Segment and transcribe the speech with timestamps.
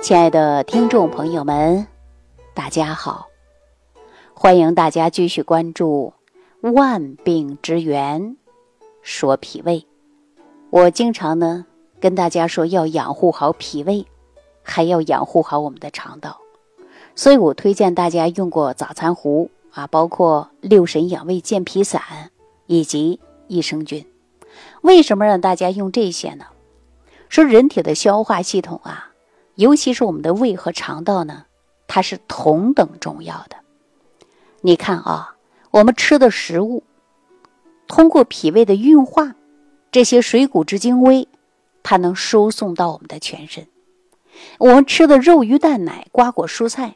[0.00, 1.86] 亲爱的听众朋友们，
[2.54, 3.26] 大家好！
[4.32, 6.14] 欢迎大家继续关注
[6.72, 8.36] 《万病之源
[9.02, 9.80] 说脾胃》。
[10.70, 11.66] 我经常呢
[12.00, 14.06] 跟大家说，要养护好脾胃，
[14.62, 16.38] 还要养护好我们的肠道。
[17.16, 22.00] 所以我推荐大家用过早餐壶啊，包括六神养胃健脾散
[22.66, 23.18] 以及
[23.48, 24.06] 益生菌。
[24.82, 26.46] 为什么让大家用这些呢？
[27.28, 29.06] 说人体的消化系统啊。
[29.58, 31.46] 尤其是我们的胃和肠道呢，
[31.88, 33.56] 它是同等重要的。
[34.60, 35.34] 你看啊，
[35.72, 36.84] 我们吃的食物
[37.88, 39.34] 通过脾胃的运化，
[39.90, 41.26] 这些水谷之精微，
[41.82, 43.66] 它能输送到我们的全身。
[44.58, 46.94] 我们吃的肉、鱼、蛋、奶、瓜果、蔬菜，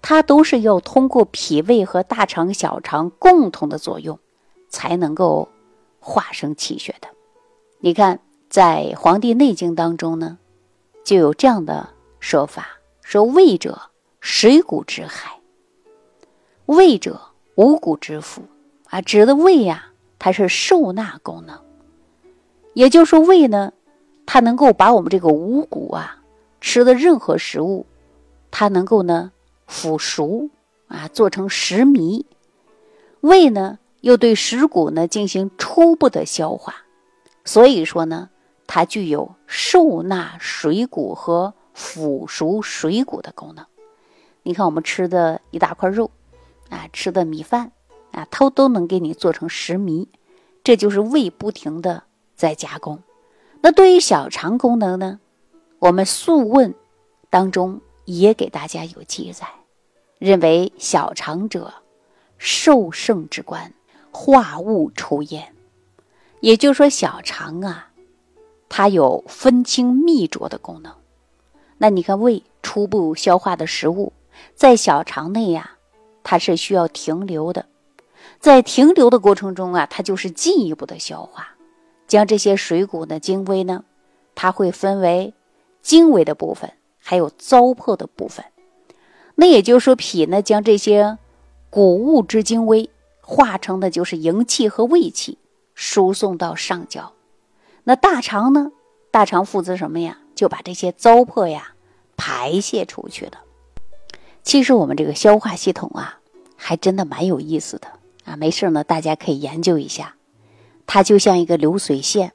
[0.00, 4.20] 它都是要通过脾胃和大肠、小肠共同的作用，
[4.68, 5.48] 才能够
[5.98, 7.08] 化生气血的。
[7.80, 10.38] 你看，在《黄帝内经》当中呢，
[11.04, 11.94] 就有这样的。
[12.18, 12.68] 说法
[13.02, 13.80] 说胃者
[14.20, 15.38] 水谷之海，
[16.64, 17.20] 胃者
[17.54, 18.42] 五谷之府
[18.88, 19.86] 啊，指的胃呀，
[20.18, 21.60] 它是受纳功能。
[22.74, 23.72] 也就是说，胃呢，
[24.26, 26.22] 它能够把我们这个五谷啊
[26.60, 27.86] 吃的任何食物，
[28.50, 29.30] 它能够呢
[29.66, 30.50] 腐熟
[30.88, 32.24] 啊，做成食糜。
[33.20, 36.74] 胃呢，又对食谷呢进行初步的消化，
[37.44, 38.30] 所以说呢，
[38.66, 41.54] 它具有受纳水谷和。
[41.76, 43.66] 腐熟水谷的功能，
[44.42, 46.10] 你看我们吃的一大块肉，
[46.70, 47.70] 啊，吃的米饭，
[48.12, 50.08] 啊，它都能给你做成食糜，
[50.64, 53.02] 这就是胃不停的在加工。
[53.60, 55.20] 那对于小肠功能呢，
[55.78, 56.72] 我们《素问》
[57.28, 59.46] 当中也给大家有记载，
[60.18, 61.74] 认为小肠者，
[62.38, 63.74] 受盛之官，
[64.10, 65.54] 化物出焉。
[66.40, 67.90] 也就是说，小肠啊，
[68.70, 70.94] 它有分清泌浊的功能。
[71.78, 74.12] 那你看，胃初步消化的食物，
[74.54, 75.72] 在小肠内呀，
[76.22, 77.66] 它是需要停留的，
[78.40, 81.48] 在停留的过程中啊，它就是进一步的消化，
[82.06, 83.84] 将这些水谷的精微呢，
[84.34, 85.34] 它会分为
[85.82, 88.44] 精微的部分，还有糟粕的部分。
[89.34, 91.18] 那也就是说，脾呢将这些
[91.68, 92.88] 谷物之精微
[93.20, 95.36] 化成的就是营气和胃气，
[95.74, 97.12] 输送到上焦。
[97.84, 98.72] 那大肠呢？
[99.10, 100.18] 大肠负责什么呀？
[100.34, 101.72] 就把这些糟粕呀
[102.16, 103.38] 排泄出去的。
[104.42, 106.18] 其实我们这个消化系统啊，
[106.56, 107.88] 还真的蛮有意思的
[108.24, 108.36] 啊。
[108.36, 110.14] 没事呢，大家可以研究一下。
[110.86, 112.32] 它就像一个流水线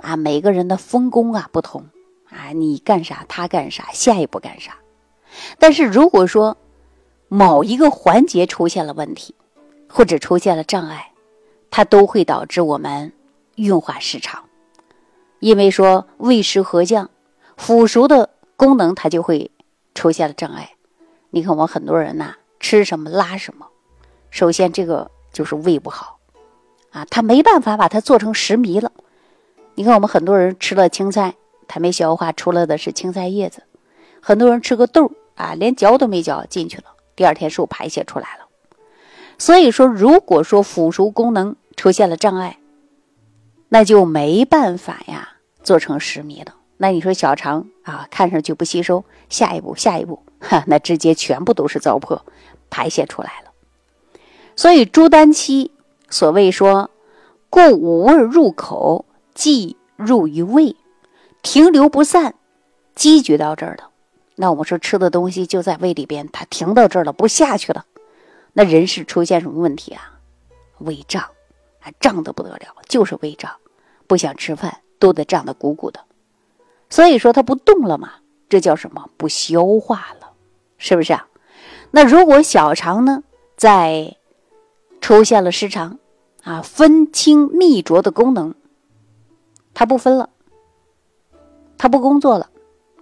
[0.00, 1.86] 啊，每个人的分工啊不同
[2.30, 4.76] 啊，你干啥他干啥，下一步干啥。
[5.58, 6.56] 但是如果说
[7.28, 9.34] 某一个环节出现了问题，
[9.88, 11.12] 或者出现了障碍，
[11.70, 13.12] 它都会导致我们
[13.56, 14.44] 运化失常。
[15.40, 17.10] 因为说胃食合降。
[17.56, 18.30] 腐熟的
[18.60, 19.50] 功能，它就会
[19.94, 20.72] 出现了障碍。
[21.30, 23.68] 你看，我们很多人呐，吃什么拉什么。
[24.28, 26.18] 首先，这个就是胃不好
[26.90, 28.92] 啊，它没办法把它做成食糜了。
[29.76, 31.36] 你看，我们很多人吃了青菜，
[31.68, 33.62] 它没消化出来的是青菜叶子；
[34.20, 36.84] 很多人吃个豆啊，连嚼都没嚼进去了，
[37.16, 38.44] 第二天是排泄出来了。
[39.38, 42.58] 所以说，如果说腐熟功能出现了障碍，
[43.70, 46.56] 那就没办法呀，做成食糜了。
[46.76, 52.20] 那你说小肠啊，看上去不吸收，下一步下一步，哈，那直接全部都是糟粕
[52.70, 53.50] 排泄出来了。
[54.54, 55.72] 所以朱丹期
[56.08, 56.90] 所谓说，
[57.48, 60.76] 故五味入口，即入于胃，
[61.42, 62.34] 停留不散，
[62.94, 63.90] 积聚到这儿了。
[64.36, 67.84] 那我们说吃的东西就在胃里边，它停到这儿了，不下去了，
[68.52, 70.18] 那人是出现什么问题啊？
[70.78, 71.22] 胃胀，
[71.80, 73.50] 啊，胀得不得了，就是胃胀，
[74.06, 76.00] 不想吃饭，肚子胀得鼓鼓的。
[76.90, 78.14] 所以说它不动了嘛，
[78.48, 79.08] 这叫什么？
[79.16, 80.32] 不消化了，
[80.76, 81.28] 是不是啊？
[81.92, 83.22] 那如果小肠呢，
[83.56, 84.16] 在
[85.00, 85.98] 出现了失常
[86.42, 88.54] 啊，分清泌浊的功能，
[89.72, 90.30] 它不分了，
[91.78, 92.50] 它不工作了，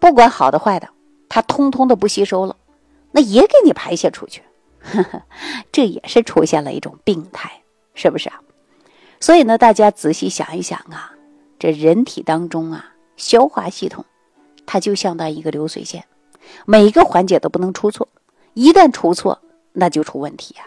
[0.00, 0.88] 不管好的坏的，
[1.28, 2.56] 它通通的不吸收了，
[3.12, 4.42] 那也给你排泄出去，
[5.70, 7.62] 这也是出现了一种病态，
[7.94, 8.40] 是不是啊？
[9.20, 11.12] 所以呢，大家仔细想一想啊，
[11.58, 12.92] 这人体当中啊。
[13.16, 14.04] 消化系统，
[14.66, 16.04] 它就相当于一个流水线，
[16.64, 18.08] 每一个环节都不能出错，
[18.54, 19.40] 一旦出错，
[19.72, 20.64] 那就出问题呀。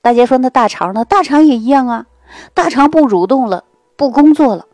[0.00, 1.04] 大家说那大肠呢？
[1.04, 2.06] 大肠也一样啊，
[2.54, 3.64] 大肠不蠕动了，
[3.96, 4.66] 不工作了。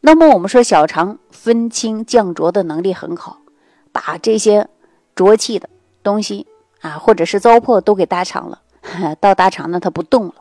[0.00, 3.40] 那么我们说小肠分清降浊的能力很好，
[3.90, 4.68] 把这些
[5.14, 5.68] 浊气的
[6.02, 6.46] 东西
[6.80, 8.62] 啊，或者是糟粕都给大肠了，
[9.18, 10.34] 到大肠呢它不动了，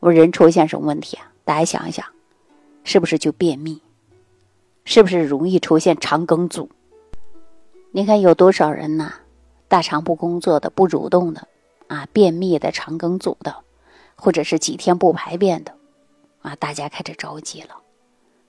[0.00, 1.30] 我人出现什么问题啊？
[1.44, 2.04] 大家想一想，
[2.82, 3.80] 是不是就便秘？
[4.84, 6.68] 是不是容易出现肠梗阻？
[7.90, 9.14] 你看有多少人呐，
[9.66, 11.48] 大肠不工作的、不蠕动的，
[11.88, 13.56] 啊，便秘的、肠梗阻的，
[14.14, 15.72] 或者是几天不排便的，
[16.42, 17.76] 啊，大家开始着急了。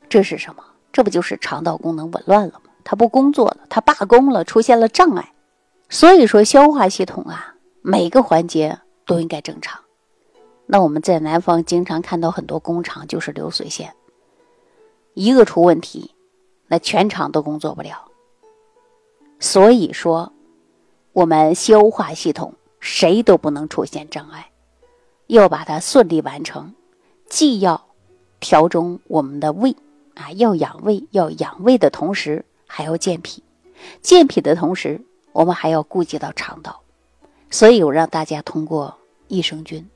[0.10, 0.64] 这是什么？
[0.92, 2.72] 这不就是肠道功能紊乱了吗？
[2.84, 5.34] 它不工作了，它罢工了，出现了障碍。
[5.90, 9.80] 所以说，消化系统啊，每个环节都应该正常。
[10.66, 13.94] 那我们在南方经常看到很多工厂就是流水线，
[15.14, 16.15] 一个出问题，
[16.68, 18.10] 那全场都工作不了。
[19.40, 20.32] 所以说，
[21.14, 24.50] 我们消化系统谁都不能出现障碍，
[25.28, 26.74] 要把它顺利完成，
[27.28, 27.86] 既要
[28.40, 29.76] 调中我们的胃
[30.16, 33.44] 啊，要养胃，要养胃的同时还要健脾，
[34.02, 35.02] 健脾的同时
[35.34, 36.82] 我们还要顾及到肠道。
[37.52, 38.98] 所以我让大家通过
[39.28, 39.88] 益生菌。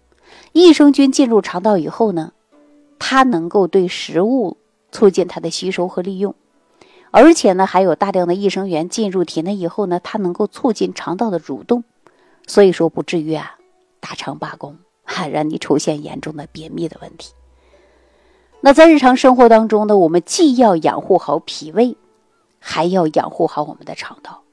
[0.54, 2.34] 益生菌进入肠道以后呢，
[3.00, 4.58] 它能够对食物
[4.92, 6.36] 促进它的吸收和利用，
[7.12, 11.84] 而且呢，还有大量的益生元进入体内以后呢，它能够促进肠道的蠕动，
[12.48, 13.56] 所以说不至于啊
[14.00, 17.34] 大肠罢工， 哈，让你出现严重的便秘的问题。
[18.62, 21.96] 那在日常生活当中呢，我们既要养护好脾胃，
[22.60, 24.44] 还要养护好我们的肠道。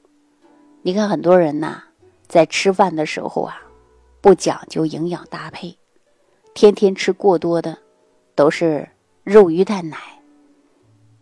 [0.81, 1.83] 你看很多人呐，
[2.27, 3.61] 在吃饭的时候啊。
[4.19, 5.77] 不讲究营养搭配，
[6.53, 7.77] 天天吃过多的
[8.35, 8.89] 都是
[9.23, 9.97] 肉鱼蛋奶，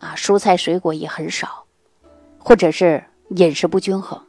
[0.06, 1.66] 啊，蔬菜水果也很少，
[2.38, 4.22] 或者是饮食不均衡，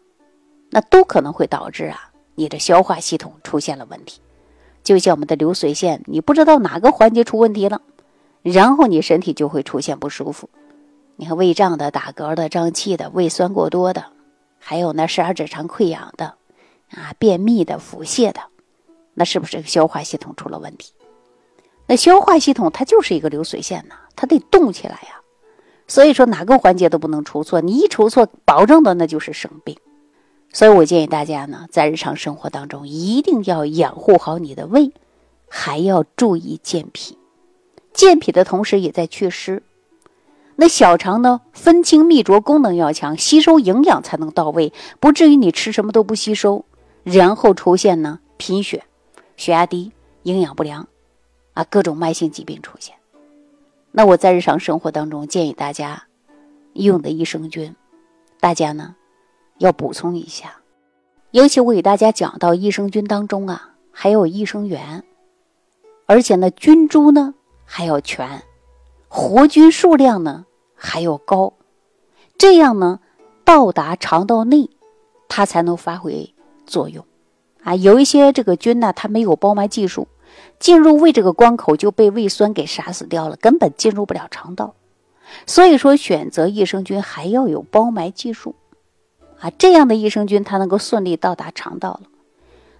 [0.71, 4.23] 那都可能会导致啊你的消化系统出现了问题。
[4.83, 7.83] 就像我们的流水线，你不知道哪个环节出问题了，
[8.43, 10.49] 然后你身体就会出现不舒服。
[11.17, 14.07] 你看胃胀的、打嗝的、胀气的、胃酸过多的，
[14.59, 16.37] 还有呢十二指肠溃疡的，
[16.93, 18.41] 啊，便秘的、腹泻的。
[19.13, 20.95] 那是不是消化系统出了问题？
[21.87, 25.21] 那消化系统它就是一个流水线呐，它得动起来呀。
[25.89, 29.77] 所以说哪个环节都不能出错，你一出错，保证的那就是生病。
[30.53, 34.93] 所以我建议大家呢，在日常生活当中一定要养护好你的胃，
[35.49, 37.19] 还要注意健脾。
[37.93, 39.63] 健脾的同时也在祛湿。
[40.57, 46.65] 那小肠呢，分清泌浊功能要强，吸收营养才能到位，不至于你吃什么都不吸收，
[47.05, 48.85] 然后出现呢贫血。
[49.37, 49.93] 血压低、
[50.23, 50.89] 营养不良，
[51.53, 52.95] 啊，各种慢性疾病出现。
[53.99, 56.03] 那我在日常生活当中建议大家
[56.75, 57.75] 用的益生菌，
[58.39, 58.95] 大家呢
[59.57, 60.57] 要补充一下。
[61.31, 65.03] 尤其我给大家讲到益生菌当中啊，还有益生元，
[66.05, 67.33] 而且呢菌株呢
[67.65, 68.43] 还要全，
[69.09, 70.45] 活菌数量呢
[70.75, 71.55] 还要高，
[72.37, 73.01] 这样呢
[73.47, 74.69] 到达肠道内，
[75.27, 76.35] 它才能发挥
[76.67, 77.03] 作用。
[77.63, 80.07] 啊，有一些这个菌呢，它没有包埋技术，
[80.59, 84.75] 进入胃这个关口就被胃酸给杀死掉了，根本进入不了肠道。
[85.47, 88.55] 所以说，选择益生菌还要有包埋技术，
[89.41, 92.03] 啊，这样的益生菌它能够顺利到达肠道了。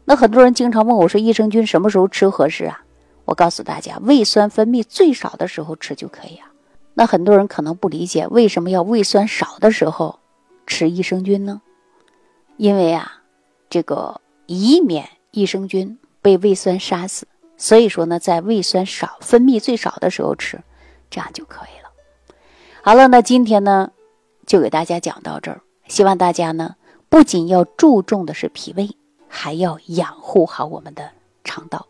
[0.05, 2.85] 那很多人经常问我说，益生菌什么时候吃合适啊？
[3.25, 6.51] 我告诉大家，胃酸分泌最少的时候吃就可以啊。
[6.95, 10.21] 那很多人可能不理解，为什么要胃酸少的时候
[10.67, 11.61] 吃益生菌呢？
[12.57, 13.23] 因为啊，
[13.71, 14.21] 这个。
[14.49, 17.27] 以免益生菌被胃酸杀死，
[17.57, 20.61] 所以说呢，在胃酸少、分泌最少的时候吃，
[21.11, 21.91] 这样就可以了。
[22.83, 23.91] 好了，那今天呢，
[24.47, 25.61] 就给大家讲到这儿。
[25.89, 26.77] 希望大家呢，
[27.09, 28.91] 不仅要注重的是脾胃，
[29.29, 31.11] 还要养护好我们的
[31.45, 31.87] 肠道。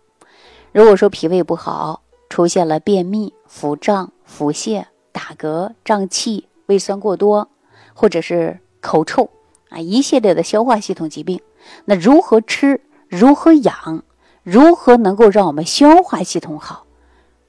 [0.73, 7.49] 如果说脾胃不好，出现了便秘、腹胀、腹泻、打嗝、胀气、胃酸过多，
[7.95, 9.31] 或者是口臭
[9.71, 11.41] 啊，一系列的消化系统疾病。
[11.87, 12.81] 那如何吃？
[13.09, 14.05] 如何养？
[14.47, 16.87] 如何能够让我们消化系统好？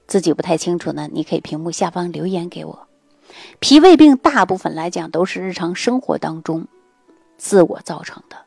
[0.08, 2.88] 自己不太清楚呢，你可以屏幕下方留言给我。
[3.60, 6.66] 脾胃病大部分来讲都是日常生活当中
[7.38, 8.38] 自我造成的，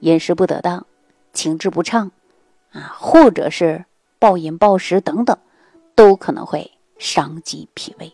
[0.00, 0.84] 饮食不得当、
[1.32, 2.10] 情志不畅
[2.72, 3.86] 啊，或者是
[4.18, 5.38] 暴饮暴食等等，
[5.94, 8.12] 都可能会伤及脾胃。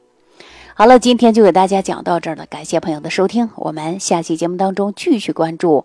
[0.75, 5.85] 好了，今天就给大家讲到这儿了，感谢朋友的收听，我们下期节目当中继续关注。